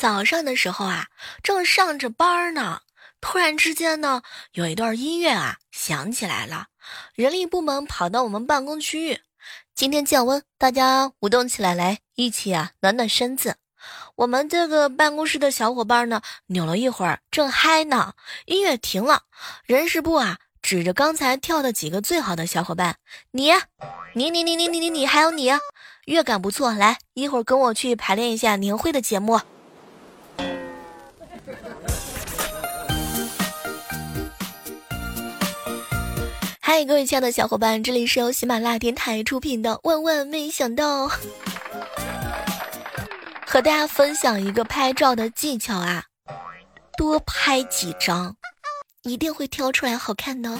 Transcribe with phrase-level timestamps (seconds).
[0.00, 1.08] 早上的时候啊，
[1.42, 2.80] 正上着班呢，
[3.20, 6.68] 突然之间呢，有一段音乐啊响起来了。
[7.14, 9.20] 人力部门跑到我们办公区域，
[9.74, 13.56] 今天降温，大家舞动起来，来一起啊暖暖身子。
[14.16, 18.14] 我们这个办公室的小伙伴呢，扭了一会儿，正嗨呢，
[18.46, 19.24] 音乐停了，
[19.66, 20.38] 人事部啊。
[20.62, 22.96] 指着刚才跳的几个最好的小伙伴，
[23.32, 23.50] 你，
[24.14, 25.50] 你，你，你，你，你，你，你，还有你，
[26.06, 29.42] 乐感不错，来，一会儿跟我去排练一下年会的节目。
[36.72, 41.08] 嗨，各位亲爱的小伙伴，这里是由喜马拉雅电台出品的《万万没想到》，
[43.44, 46.04] 和大家分享一个拍照的技巧啊，
[46.96, 48.36] 多拍几张，
[49.02, 50.56] 一定会挑出来好看的。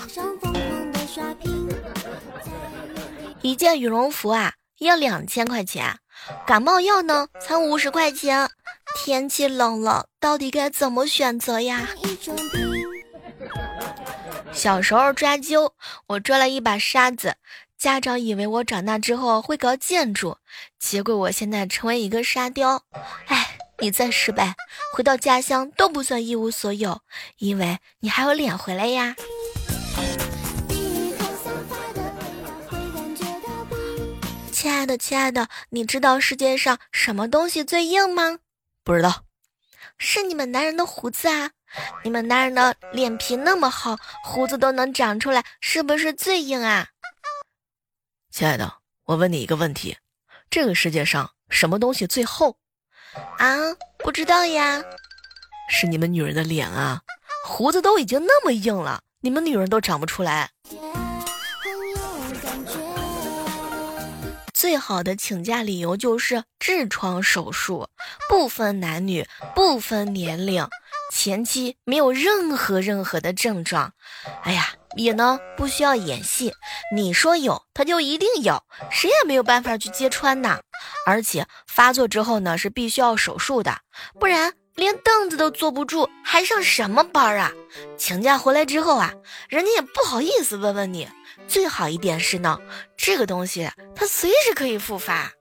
[3.40, 5.96] 一件羽绒服啊，要两千块钱，
[6.44, 8.50] 感冒药呢才五十块钱。
[8.96, 11.88] 天气冷了，到底该怎么选择呀？
[14.52, 15.72] 小时候抓阄，
[16.06, 17.36] 我抓了一把沙子，
[17.78, 20.36] 家长以为我长大之后会搞建筑，
[20.78, 22.84] 结果我现在成为一个沙雕。
[23.26, 24.54] 哎，你再失败，
[24.92, 27.00] 回到家乡都不算一无所有，
[27.38, 29.16] 因为你还有脸回来呀。
[34.52, 38.40] 亲爱的，亲爱的，你知道世界上什么东西最硬吗？
[38.84, 39.24] 不知道，
[39.96, 41.52] 是你们男人的胡子啊。
[42.02, 46.88] 你们男人的脸皮那么厚，胡子都能长出来，是不是最硬啊？
[48.30, 49.98] 亲爱的，我问你一个问题：
[50.48, 52.56] 这个世界上什么东西最厚？
[53.38, 53.56] 啊，
[53.98, 54.82] 不知道呀。
[55.68, 57.00] 是你们女人的脸啊！
[57.44, 60.50] 胡子都已经那么硬了，你们女人都长不出来。
[64.52, 67.88] 最好的请假理由就是痔疮手术，
[68.28, 70.68] 不分男女，不分年龄。
[71.12, 73.92] 前期没有任何任何的症状，
[74.42, 76.52] 哎呀，也呢不需要演戏，
[76.94, 80.60] 你说有他就一定有，谁也没有办法去揭穿呐。
[81.06, 83.80] 而且发作之后呢是必须要手术的，
[84.18, 87.52] 不然连凳子都坐不住，还上什么班啊？
[87.98, 89.12] 请假回来之后啊，
[89.48, 91.08] 人家也不好意思问问你。
[91.48, 92.58] 最好一点是呢，
[92.96, 95.32] 这个东西它随时可以复发。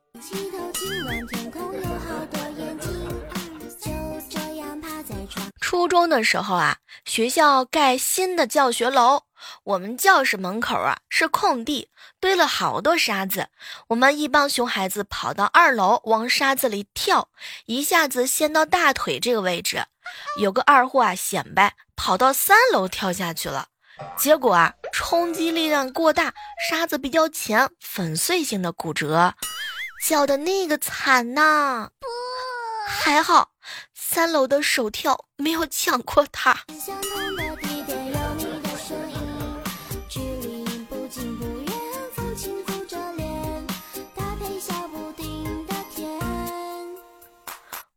[5.69, 9.21] 初中的时候啊，学校盖新的教学楼，
[9.63, 13.49] 我们教室门口啊是空地，堆了好多沙子。
[13.89, 17.29] 我们一帮熊孩子跑到二楼，往沙子里跳，
[17.67, 19.85] 一下子掀到大腿这个位置。
[20.39, 23.67] 有个二货啊显摆，跑到三楼跳下去了，
[24.17, 26.33] 结果啊冲击力量过大，
[26.67, 29.35] 沙子比较浅，粉碎性的骨折，
[30.03, 31.89] 叫的那个惨呐！
[31.99, 32.07] 不
[32.87, 33.51] 还好。
[33.93, 36.65] 三楼的手跳没有抢过他。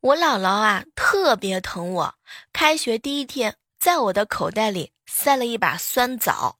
[0.00, 2.14] 我姥姥啊，特别疼我。
[2.52, 6.56] 开学第一天，在我的口袋里塞了一把酸枣，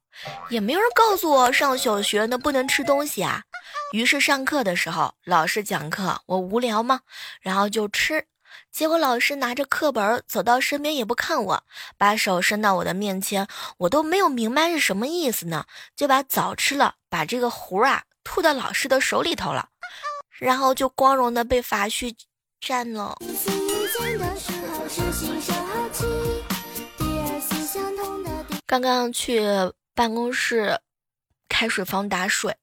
[0.49, 3.43] 也没有人告诉我上小学那不能吃东西啊。
[3.93, 7.01] 于是上课的时候，老师讲课，我无聊嘛，
[7.41, 8.27] 然后就吃。
[8.73, 11.63] 结果老师拿着课本走到身边也不看我，
[11.99, 13.47] 把手伸到我的面前，
[13.77, 19.69] 我都没有明白是什么意思呢，就把枣吃了，把这个核啊吐到老师的手里头了，
[20.39, 22.17] 然后就光荣的被罚去
[22.61, 23.19] 站了。
[28.65, 29.43] 刚刚去
[29.95, 30.81] 办公室
[31.47, 32.57] 开水房打水，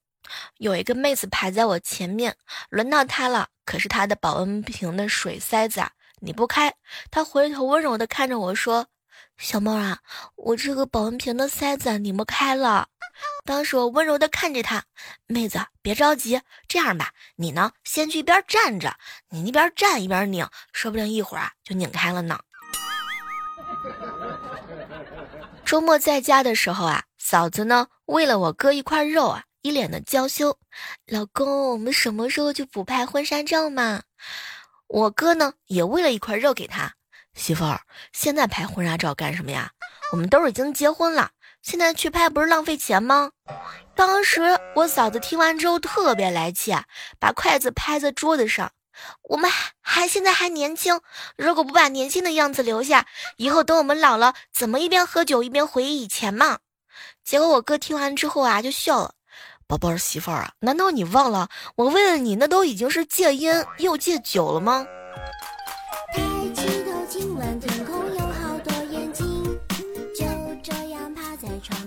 [0.58, 2.36] 有一个妹子排在我前面，
[2.68, 5.92] 轮到她了，可是她的保温瓶的水塞子啊。
[6.20, 6.74] 你不开，
[7.10, 8.86] 他回头温柔的看着我说
[9.38, 9.98] ：“小猫啊，
[10.36, 12.88] 我这个保温瓶的塞子拧不开了。”
[13.44, 14.84] 当时我温柔的看着他，
[15.26, 18.96] 妹子别着急，这样吧，你呢先去一边站着，
[19.30, 22.38] 你一边站一边拧，说不定一会儿啊就拧开了呢。
[25.64, 30.58] 周末在家的时候啊，嫂子呢为了我割一块肉啊，一脸的娇羞。
[31.06, 34.02] 老公，我们什么时候就补拍婚纱照嘛？
[34.92, 36.94] 我哥呢也喂了一块肉给他
[37.34, 37.80] 媳妇儿，
[38.12, 39.70] 现在拍婚纱照干什么呀？
[40.10, 41.30] 我们都已经结婚了，
[41.62, 43.30] 现在去拍不是浪费钱吗？
[43.94, 46.74] 当时我嫂子听完之后特别来气，
[47.20, 48.72] 把筷子拍在桌子上。
[49.22, 49.48] 我们
[49.80, 51.00] 还现在还年轻，
[51.36, 56.58] 如果不把年轻的样子留下，以后等我们老了，怎么一边喝酒一边回忆以前嘛？
[57.22, 59.14] 结果我哥听完之后啊，就笑了。
[59.70, 64.84] 宝贝儿媳妇儿啊，难道你忘了我为了你那都已经是戒烟又戒酒了吗？
[66.12, 66.20] 太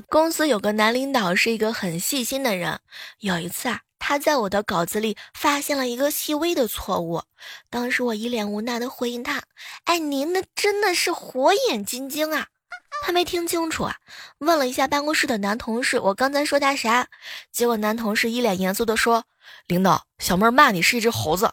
[0.08, 2.80] 公司有个男领导是一个很细心的人，
[3.20, 7.24] 有一次啊，他在我的稿子里发现了一个细微的错误，
[7.70, 9.42] 当时我一脸无奈的回应他
[9.84, 12.48] ：“哎，您那真的是火眼金睛啊！”
[13.06, 13.98] 他没听清楚啊，
[14.38, 17.10] 问了一下办公室的男同事：“我刚才说他啥？”
[17.52, 19.26] 结果男同事一脸严肃的说
[19.68, 21.52] ：“领导，小妹骂你是一只猴子。”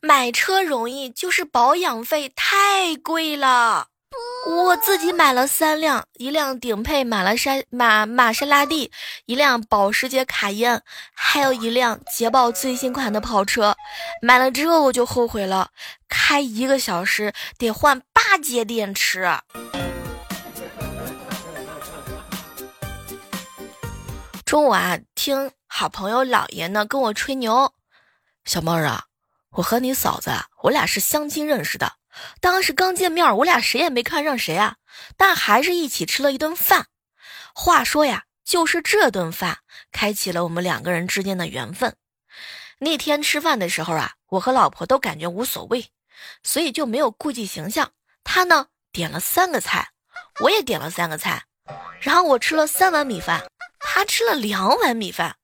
[0.00, 3.88] 买车容易，就是保养费太贵了。
[4.46, 8.90] 我自己买了三辆，一辆顶配玛拉莎玛玛莎拉蒂，
[9.26, 13.76] 一辆保时捷卡宴，还有一辆捷豹最新款的跑车。
[14.22, 15.70] 买了之后我就后悔了，
[16.08, 19.30] 开一个小时得换八节电池。
[24.44, 27.72] 中午啊，听好朋友老爷呢跟我吹牛，
[28.44, 29.04] 小妹儿啊，
[29.50, 31.99] 我和你嫂子啊，我俩是相亲认识的。
[32.40, 34.76] 当时刚见面，我俩谁也没看上谁啊，
[35.16, 36.86] 但还是一起吃了一顿饭。
[37.54, 39.58] 话说呀，就是这顿饭
[39.92, 41.96] 开启了我们两个人之间的缘分。
[42.78, 45.90] 那天吃饭的时候啊，我和老婆都感觉无所谓，
[46.42, 47.92] 所以就没有顾忌形象。
[48.24, 49.90] 他呢点了三个菜，
[50.40, 51.44] 我也点了三个菜，
[52.00, 53.44] 然后我吃了三碗米饭，
[53.78, 55.36] 他吃了两碗米饭。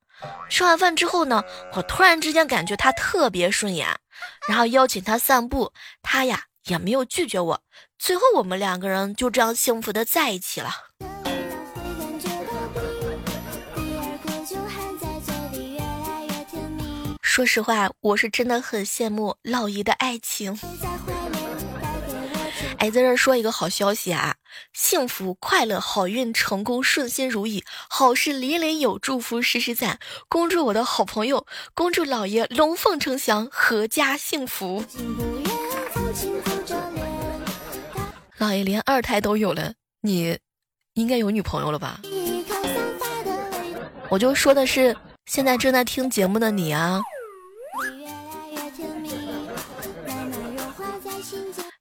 [0.49, 4.01] 吃完饭之后呢，我突然之间感觉他特别顺眼，
[4.49, 5.73] 然后邀请他散步，
[6.03, 6.45] 他呀。
[6.67, 7.63] 也没有拒绝我，
[7.99, 10.71] 最后我们两个人就这样幸福的在一起了。
[17.23, 20.59] 说实话，我是真的很羡慕老姨的爱情。
[22.79, 24.37] 哎，在这说一个好消息啊，
[24.73, 29.99] 幸福、快乐、好运、成功、顺心如意，好事连连有，祝福时时在。
[30.29, 34.85] 恭祝我的好朋友，恭祝老爷龙凤呈祥，阖家幸福。
[38.39, 39.73] 老爷连二胎都有了，
[40.03, 40.39] 你
[40.93, 42.01] 应该有女朋友了吧？
[44.11, 44.95] 我就说的是
[45.25, 47.01] 现在正在听节目的你啊。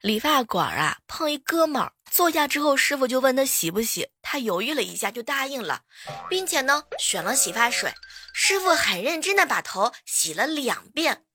[0.01, 5.81] 理发馆啊，碰一哥们儿，坐下之后，师傅就问他洗不洗，他犹豫了一下就答应了，
[6.29, 7.91] 并且呢选了洗发水。
[8.33, 11.25] 师傅很认真的把头洗了两遍，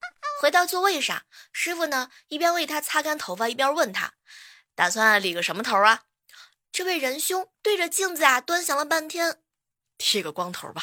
[0.40, 1.20] 回到座位上，
[1.52, 4.12] 师傅呢一边为他擦干头发，一边问他。
[4.75, 6.02] 打算理个什么头啊？
[6.72, 9.40] 这位仁兄对着镜子啊端详了半天，
[9.99, 10.82] 剃个光头吧。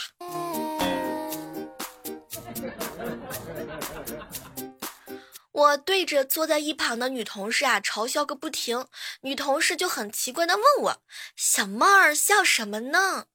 [5.54, 8.86] 我对着坐在一旁的女同事啊嘲笑个不停，
[9.22, 11.02] 女同事就很奇怪的问我
[11.38, 13.28] ：“小妹儿笑什么呢？”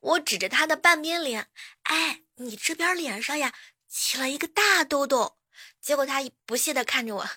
[0.00, 1.48] 我指着她的半边脸
[1.84, 3.52] ：“哎，你这边脸上呀
[3.86, 5.36] 起了一个大痘痘。”
[5.80, 7.28] 结果她不屑的看着我：“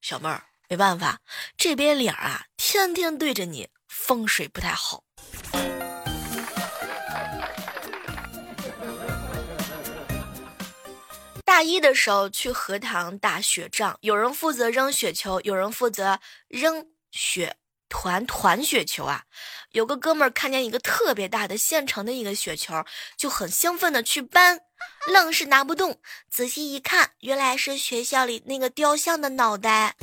[0.00, 1.20] 小妹儿。”没办法，
[1.58, 5.04] 这边脸啊，天天对着你，风水不太好。
[11.44, 17.54] 大一的时候去荷塘打雪仗，有人负责扔雪球，有人负责扔雪
[17.90, 19.24] 团团雪球啊。
[19.72, 22.82] 有个哥们儿看见一个特别大的现成的一个雪球，
[23.18, 24.60] 就很兴奋的去搬，
[25.06, 26.00] 愣是拿不动。
[26.30, 29.94] 仔细一看，原来是学校里那个雕像的脑袋。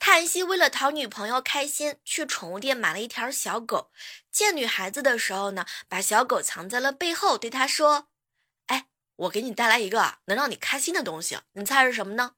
[0.00, 3.90] 叹息为了讨女朋友开心，去宠物店买了一条小狗。
[4.30, 8.08] 见女孩子的时候呢，把小狗藏在了背后，对她说
[8.66, 12.32] ：“哎，我给你带来一个能让你开心的东西，你猜是什么呢？”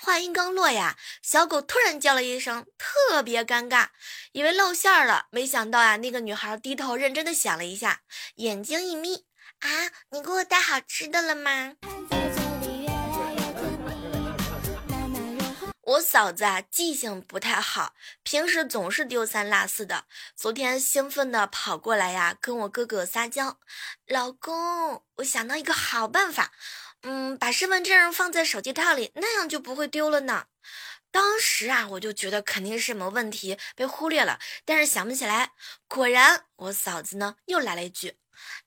[0.00, 3.88] 话音刚落呀，小狗突然叫了一声，特别尴尬，
[4.32, 5.26] 以为露馅了。
[5.30, 8.02] 没想到啊，那个女孩低头认真的想了一下，
[8.36, 9.26] 眼睛一眯
[9.58, 11.74] ：“啊，你给我带好吃的了吗？”
[15.88, 20.04] 我嫂子啊，记性不太好，平时总是丢三落四的。
[20.36, 23.58] 昨天兴奋的跑过来呀，跟我哥哥撒娇
[24.06, 26.52] ：“老公，我想到一个好办法，
[27.04, 30.44] 嗯，把身份证放在手机套里，那样就不会丢了呢。”
[31.10, 35.52] 当时啊，我就觉得肯定是什么问题被忽略了，但是想不起来。
[35.86, 38.18] 果然，我嫂子呢又来了一句。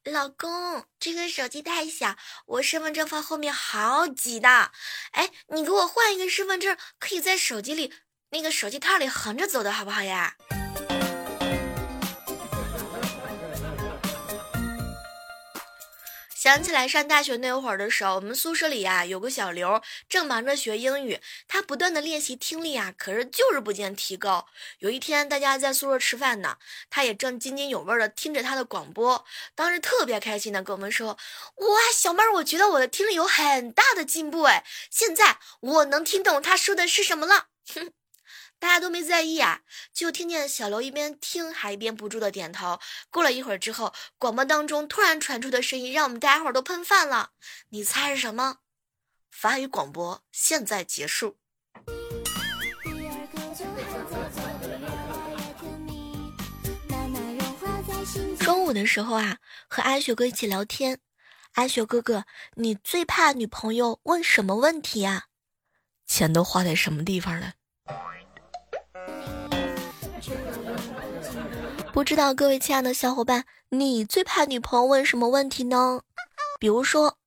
[0.04, 4.72] 老公，这个手机太小，我身份证放后面好挤的。
[5.12, 7.94] 哎，你给我换一个身份证，可以在手机里
[8.30, 10.36] 那个手机套里横着走的好不好呀？
[16.42, 19.80] 想起来上大学那会儿的时候，我们宿舍里呀有个小刘，
[20.10, 24.48] 正忙着学英语，他不断的练习听力啊，可是就是不见提高。
[24.80, 26.58] 有一天，大家在宿舍吃饭呢，
[26.90, 31.16] 他也正津津有味的听着他的广播，当时特别开心的跟我们说
[31.58, 37.94] ：“哇，小妹儿，我觉得我的听力有很大的进步哎，现在我能听懂他说的是什么了。”哼。
[38.62, 42.80] 大家都没在意啊，就听见小刘一边听还一边不住的点头。
[43.10, 47.32] 过了一会儿之后，广播当中突然传出的声音让我们大家伙都喷饭了。
[47.70, 48.58] 你猜是什么？
[49.32, 51.40] 法语广播现在结束。
[58.40, 61.00] 中午的时候啊，和阿雪哥一起聊天。
[61.54, 62.26] 阿雪哥哥，
[62.58, 65.24] 你最怕女朋友问什么问题啊？
[66.06, 67.54] 钱都花在什么地方了？
[71.94, 76.00] 不知道各位亲爱的小伙伴，你最怕女朋友问什么问题呢？
[76.58, 77.18] 比如说，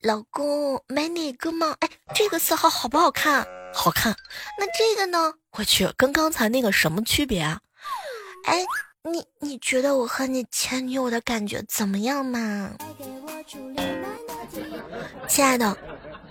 [0.00, 1.76] 老公买哪个嘛？
[1.80, 3.46] 哎，这个色号好不好看？
[3.74, 4.16] 好看。
[4.58, 5.34] 那这个呢？
[5.58, 7.60] 我去，跟刚才那个什么区别啊？
[8.44, 8.64] 哎，
[9.02, 12.70] 你你觉得我和你前女友的感觉怎么样嘛？
[15.28, 15.76] 亲爱的，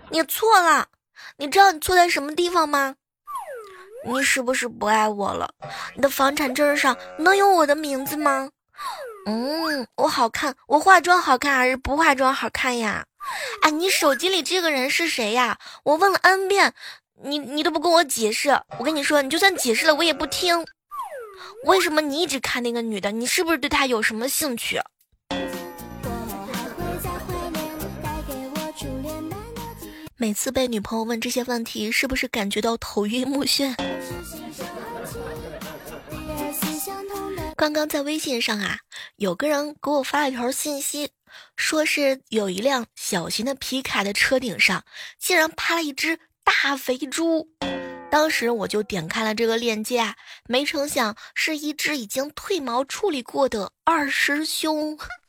[0.09, 0.87] 你错了。
[1.37, 2.95] 你知道你错在什么地方吗？
[4.05, 5.49] 你是不是不爱我了？
[5.95, 8.49] 你的房产证上能有我的名字吗？
[9.25, 13.05] 嗯，我好看，我化妆好看还是不化妆好看呀？
[13.61, 15.57] 哎，你手机里这个人是谁呀？
[15.83, 16.73] 我问了 n 遍，
[17.23, 18.49] 你你都不跟我解释。
[18.77, 20.65] 我跟你说，你就算解释了，我也不听。
[21.65, 23.11] 为什么你一直看那个女的？
[23.11, 24.81] 你是不是对她有什么兴趣？
[30.23, 33.75] 每次被女朋友问这些问题，是不是感觉到头晕目眩？
[37.57, 38.79] 刚刚在微信上啊，
[39.17, 41.11] 有个人给我发了一条信息，
[41.57, 44.85] 说是有一辆小型的皮卡的车顶上，
[45.19, 47.49] 竟然趴了一只大肥猪。
[48.09, 50.15] 当时我就点开了这个链接啊，
[50.47, 54.97] 没成想是一只已经褪毛处理过的二师兄。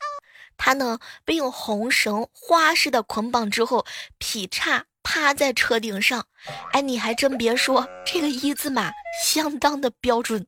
[0.64, 3.85] 他呢被用红绳花式的捆绑之后，
[4.16, 6.25] 劈叉趴在车顶上。
[6.73, 8.90] 哎，你还真别说，这个一字马
[9.23, 10.47] 相当的标准，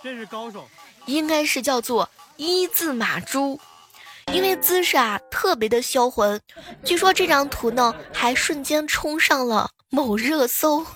[0.00, 0.68] 这是高手，
[1.06, 3.58] 应该是叫做一字马猪，
[4.32, 6.40] 因为姿势啊特别的销魂。
[6.84, 10.86] 据说这张图呢还瞬间冲上了某热搜，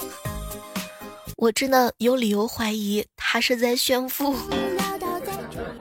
[1.37, 4.37] 我真的有理由怀疑他是在炫富。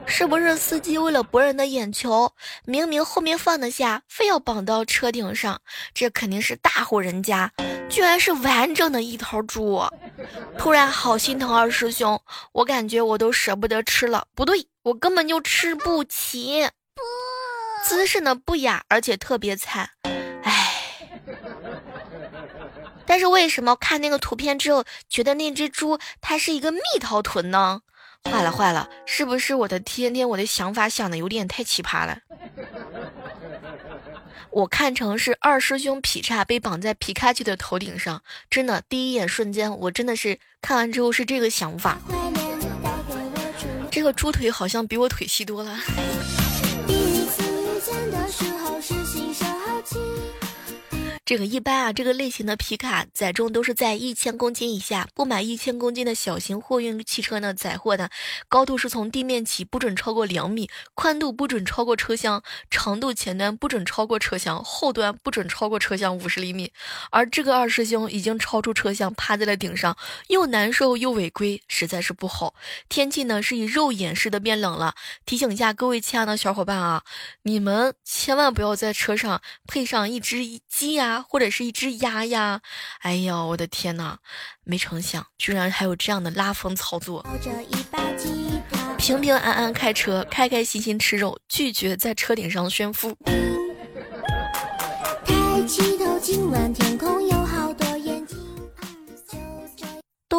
[0.06, 2.32] 是不是司机为了博人的眼球，
[2.64, 5.60] 明明后面放得下，非要绑到车顶上？
[5.94, 7.50] 这肯定是大户人家，
[7.88, 9.82] 居然是完整的一头猪。
[10.58, 12.20] 突然好心疼二师兄，
[12.52, 14.26] 我感觉我都舍不得吃了。
[14.34, 16.68] 不对，我根本就吃不起。
[17.84, 19.90] 姿势呢不雅，而且特别惨。
[20.44, 21.08] 唉，
[23.06, 27.80] 但是为什么看那个图片之后，觉得那只猪它是一个蜜桃臀呢？
[28.30, 32.18] 坏了坏了，是不是我的天天我的想法想的有点太奇葩了？
[34.50, 41.98] 我看成是二师兄劈叉被绑在皮卡丘的头顶上，真的第一眼瞬间我真的是看完之后是这个想法。
[43.90, 45.78] 这个猪腿好像比我腿细多了。
[51.24, 58.08] 这个一般啊，这个类型的皮卡载重都是在一千公斤以下，不满一千公斤的小型货运汽车呢，载货呢
[58.48, 66.72] 高度是从地面起不准超过两米，宽度不准超过车厢，长度前端不准超过车厢，后端不准超过车厢五十厘米。
[67.12, 72.52] 而这个二师兄已经超出车厢，趴在了顶上，又难受又违规，实在是不好。
[72.88, 77.04] 天气呢是以肉眼式的变冷了，提醒一下各位亲爱的小伙伴啊，
[77.44, 81.11] 你们千万不要在车上配上一只鸡呀。
[81.20, 82.60] 或者是一只鸭呀，
[83.00, 84.18] 哎呦，我的天哪！
[84.64, 87.26] 没成想，居然还有这样的拉风操作。
[88.96, 93.16] 平平安安开车，开开心心吃肉，拒绝在车顶上炫富。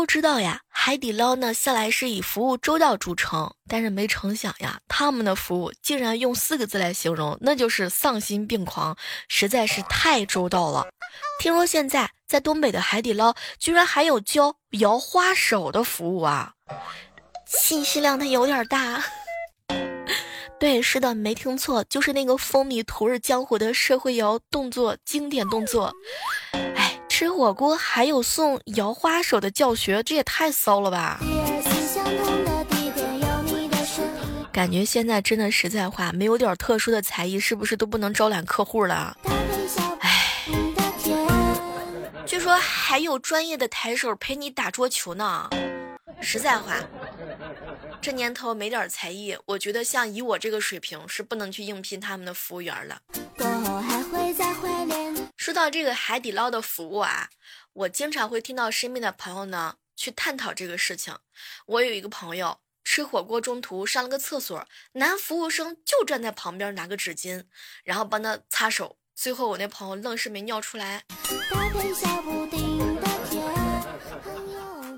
[0.04, 0.60] 都知道呀。
[0.68, 8.98] 海底捞呢，向来是以服务周到著称，但是没成想呀，他们的服务竟然用四个字来形容，那就是丧心病狂，
[9.30, 10.86] 实在是太周到了。
[11.40, 16.52] 听说现在在东北的海底捞，居然还有教摇花手的服务啊，
[17.46, 19.02] 信息量它有点大。
[20.60, 25.94] 对，是的，没听错，就是那个风靡土日江湖的社会摇动作经典动作。
[27.14, 31.20] 吃火锅还有送摇花手的教学，这也太骚了吧！
[34.52, 39.16] 感觉现在真的实在话，没有点特殊的才艺，是不是都不能招揽客户了？
[40.00, 40.44] 唉，
[42.26, 45.48] 据说还有专业的抬手陪你打桌球呢。
[46.20, 46.74] 实在话，
[48.02, 52.98] 这年头没点才艺，我觉得像以我这个水平是不能去应聘他们的服务员了。
[55.44, 57.30] 说到这个海底捞的服务啊，
[57.74, 61.18] 我经常会听到身边的朋友呢去探讨这个事情。
[61.66, 67.44] 我有一个朋友吃火锅中途上了个厕所，男服务生就站在旁边拿个纸巾，
[67.84, 68.98] 然后帮他擦手。
[69.14, 71.04] 最后我那朋友愣是没尿出来。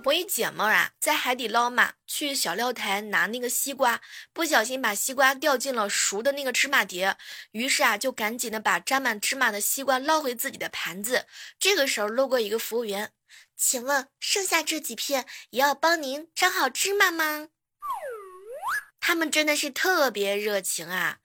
[0.05, 3.99] 我一姐们啊，在海底捞嘛，去小料台拿那个西瓜，
[4.33, 7.17] 不小心把西瓜掉进了熟的那个芝麻碟，
[7.53, 11.25] 于是啊，就赶紧的把沾满芝麻的西瓜捞回自己的盘子。
[11.57, 13.13] 这个时候路过一个服务员，
[13.57, 17.47] 请问剩下这几片也要帮您沾好芝麻吗？
[18.99, 21.17] 他们真的是特别热情啊。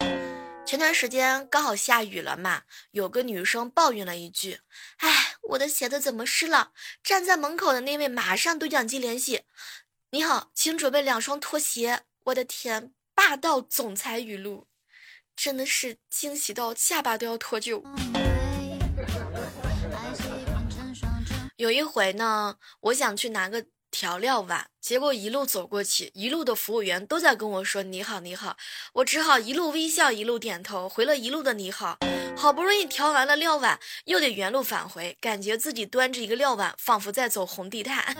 [0.71, 2.63] 前段时间刚好下雨了嘛，
[2.93, 4.61] 有个女生抱怨了一句
[4.99, 6.71] ：“哎，我的鞋子怎么湿了？”
[7.03, 9.43] 站在门口的那位马上对讲机联系
[10.11, 14.69] ：“你好，请准备两双拖鞋。”我的天，霸道总裁语录，
[15.35, 17.83] 真的是惊喜到下巴都要脱臼。
[21.57, 23.67] 有一回呢，我想去拿个。
[23.91, 28.57] 调料碗，结果一路走过去，一路的服务员都在跟我说你好你好，
[28.95, 31.99] 我只好一路微笑一路点头，回了一路的你好。
[32.37, 38.17] 好不容易调完了料碗，又得原路返回，感觉自己端着一个料碗，仿佛在走红地毯。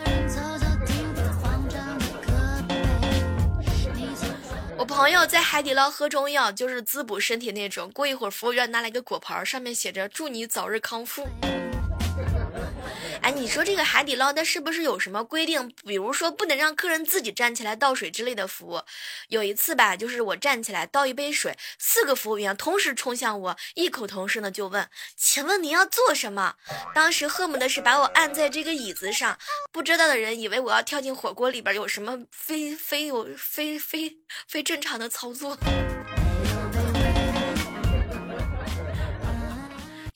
[4.77, 7.89] 我朋友在海底捞喝中药，就是滋补身体那种。
[7.91, 11.27] 过一会儿，服务员拿来个果盘，上面写着祝你早日康复。
[13.21, 15.71] 哎，你说这个海底捞它是不是有什么规定？
[15.85, 18.81] 比如说不能让客人自己站起来倒水之类的服务？
[19.27, 26.55] 有一次吧，就是我站起来倒一杯水，四个服务员同时冲向我，异口同声的就问：“请问您要做什么？”
[26.95, 29.37] 当时恨不得是把我按在这个椅子上。
[29.71, 35.55] 不知道的人以为我要跳进火锅里边，有什么非非有非非非正常的操作。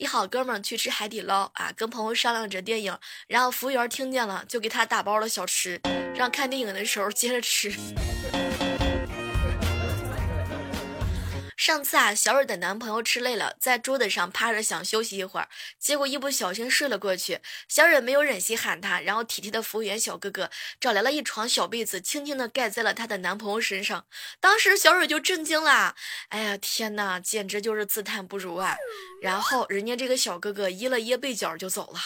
[0.05, 5.81] 好哥们去吃海底捞啊，跟朋友商量着电影，然后服务员听见了，就给他打包了小吃，
[6.15, 7.73] 让看电影的时候接着吃。
[11.65, 15.49] 上次啊，小蕊的男朋友吃累了，在桌子上趴着想休息一会儿，
[15.79, 17.39] 结果一不小心睡了过去。
[17.67, 24.05] 小蕊没有忍心喊他，然后体贴的服务员小哥哥找来了一床小被子，轻轻的盖在了她的男朋友身上。
[24.39, 25.95] 当时小蕊就震惊了，
[26.29, 28.77] 哎呀天哪，简直就是自叹不如啊！
[29.23, 31.99] 然后人家这个小哥哥掖了掖被角就走了。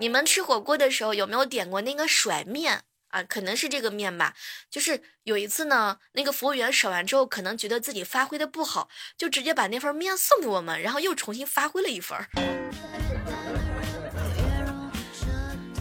[0.00, 2.82] 你们吃火锅的时候有没有点过那个甩面？
[3.16, 4.34] 啊，可能是这个面吧。
[4.70, 12.18] 就是有一次呢，那个服务员甩完之后，可能觉得自己发挥的不好，就直接把那份面送给我们，然后又重新发挥了一份。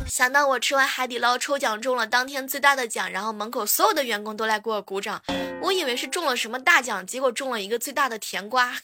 [0.08, 5.22] 想到我吃完海底捞抽奖中了当天最大的奖，然后门口所有的员工都来给我鼓掌，
[5.62, 8.78] 我以为是中了什么大奖，结果中了一个最大的甜瓜。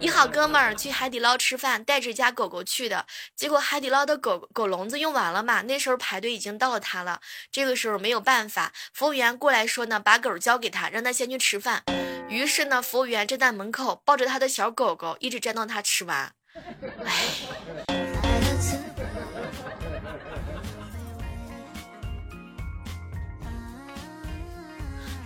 [0.00, 3.04] 一好哥们儿去海底捞吃饭，带着家狗狗去的，
[3.36, 7.20] 结果海底捞的狗狗笼子用完了嘛，那时候排队已经到了他了，
[7.52, 11.82] 这个时候没有办法，服务员过来说呢，把狗交给他，让他先去吃饭。
[12.30, 16.32] 于是呢，服务员站在门口，抱着他的小狗狗，一直站到他吃完。
[17.04, 17.12] 唉。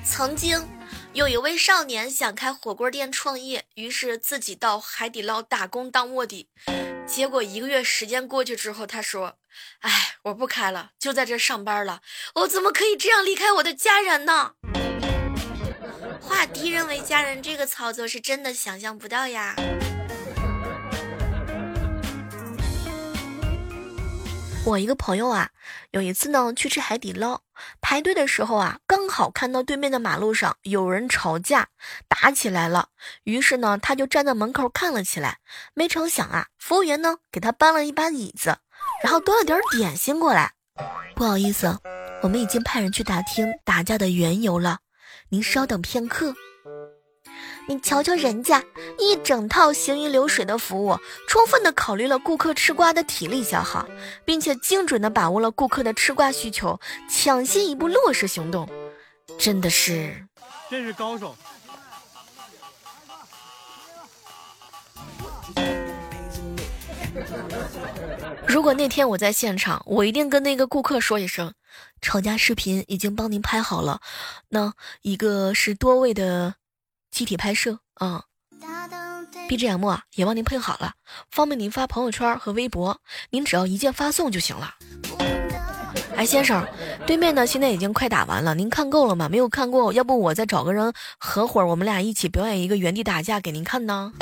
[0.05, 0.74] 曾经。
[1.15, 6.49] 有一位少年想开火锅店创业，于是自己到海底捞打工当卧底。
[7.07, 9.39] 结果一个月时间过去之后，他说
[9.79, 12.01] ：“哎，我不开了，就在这上班了。
[12.35, 14.55] 我怎么可以这样离开我的家人呢？”
[16.21, 19.55] 化敌人为家人，这个操作是真的想象不到呀。
[24.67, 25.51] 我一个朋友啊，
[25.91, 27.43] 有一次呢去吃海底捞，
[27.83, 31.69] 排队的时候啊，刚好看到对面的马路上有人吵架
[32.09, 32.89] 打起来了，
[33.25, 35.39] 于是呢他就站在门口看了起来。
[35.75, 38.57] 没成想啊，服务员呢给他搬了一把椅子，
[39.03, 40.53] 然后端了点点心过来。
[41.15, 41.79] 不好意思，
[42.23, 44.79] 我们已经派人去打听打架的缘由了，
[45.29, 46.35] 您稍等片刻。
[47.67, 48.63] 你瞧瞧人家
[48.99, 53.89] 一整套行云流水的服务，充分的考虑了顾客吃瓜的体力消耗，
[54.25, 58.69] 并且精准的把握了顾客的吃瓜需求，抢先一步落实行动，
[59.39, 60.27] 真的是，
[60.71, 61.35] 真是高手。
[68.47, 71.55] 如果那天我在现场，我一定跟那个顾客说一声，
[72.03, 74.01] 吵架视频已经帮您拍好了，
[74.51, 76.57] 那一个是多位的
[77.15, 78.25] 集体拍摄啊。
[79.49, 80.95] BGM 啊，也帮您配好了，
[81.31, 83.01] 方便您发朋友圈和微博。
[83.31, 84.75] 您只要一键发送就行了。
[86.17, 86.67] 哎，先生，
[87.07, 89.29] 对面呢现在已经快打完了，您看够了吗？
[89.29, 94.13] 没有看够，要不我再找个人合伙，我们俩一起表演一个原地打架给您看呢。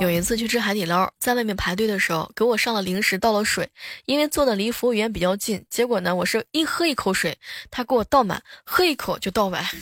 [0.00, 3.68] 有一次去吃海底捞，在外面排队的时候，给我上了零食，倒了水，
[4.06, 7.38] 因为坐的离服务员比较近，结果呢，我是一喝一口水，
[7.70, 9.62] 他给我倒满，喝一口就倒完。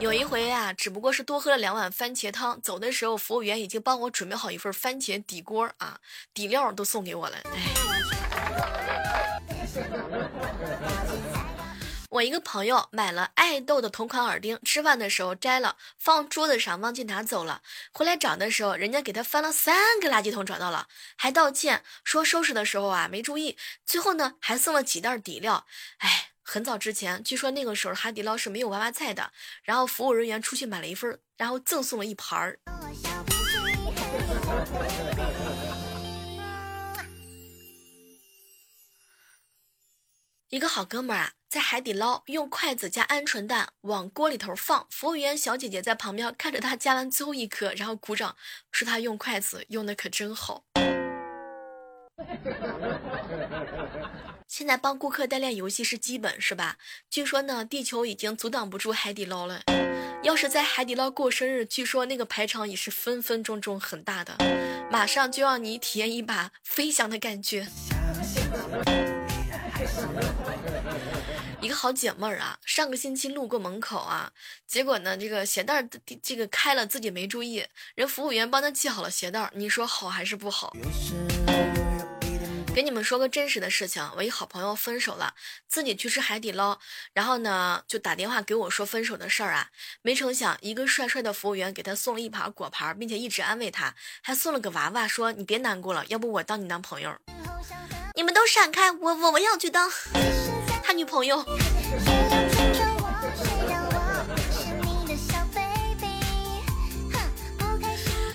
[0.00, 5.98] 有一回啊，只不过是多喝了两碗番茄汤，走的时候服务员已经帮我准备好一份番茄底锅啊，
[6.32, 7.50] 底料都送给我了，哎。
[12.10, 17.62] 我一个朋友买了爱豆的同款耳钉，吃饭的时候摘了，放桌子上忘记拿走了。
[17.92, 23.56] 回来找的时候，人家给他翻了三个垃圾桶找到了，还道歉说收拾的时候啊没注意。
[23.86, 25.64] 最后呢还送了几袋底料。
[25.98, 29.30] 哎，很早之前，据说那个时候海底捞是没有娃娃菜的，
[29.62, 32.58] 然后服务人员出去买了一份，然后赠送了一盘儿。
[40.48, 48.36] 一个好哥们儿啊，在海底捞用筷子夹鹌鹑蛋往锅里头放，服务员小姐姐在旁边看着他夹完最后一颗，然后鼓掌，
[48.70, 50.62] 说他用筷子用的可真好。
[54.46, 56.76] 现在帮顾客代练游戏是基本是吧？
[57.10, 59.60] 据说呢，地球已经阻挡不住海底捞了。
[60.22, 64.36] 要是在海底捞过生日，据说那个排场也是分分钟钟很大的，
[64.88, 67.66] 马上就让你体验一把飞翔的感觉。
[71.62, 74.32] 一个好姐妹儿啊，上个星期路过门口啊，
[74.66, 75.88] 结果呢，这个鞋带儿
[76.22, 80.74] 这个开了，自己没注意，人服务员帮她系好了鞋带儿，你说好还是不好？
[82.74, 85.34] 给你们说个真实的事情，我一好朋友分手了，
[85.68, 86.78] 自己去吃海底捞，
[87.12, 89.68] 然后呢就打电话给我说分手的事儿啊，
[90.00, 97.14] 没成想一个帅帅的服务员给他送了一盘果盘，并且一直安慰他，还送了个娃娃，说你别难过了，要不我当你男朋友。
[98.14, 99.90] 你们都闪开，我我我要去当
[100.92, 101.44] 女朋友。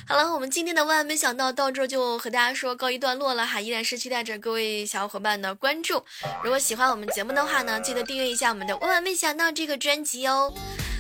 [0.08, 6.06] 好了，我们今天的万万没想到到这就和大家说告一段落了哈，依然是期待着各位小伙伴的关注。
[6.42, 10.54] 如果喜欢我们节目的话呢，记得订阅一下我们的万万没想到这个专辑哦。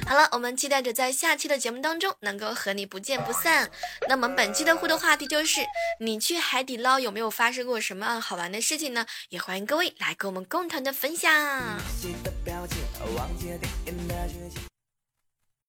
[0.07, 3.69] 好了，我们期待着在下期的节目当中能够和你不见不散。
[4.07, 5.61] 那么本期的互动话题就是：
[5.99, 9.05] 你去海底捞有没有发生过什么好玩的事情呢？
[9.29, 11.31] 也欢迎各位来跟我们共同的分享。